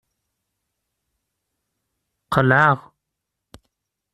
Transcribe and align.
Qelɛeɣ. 2.33 2.79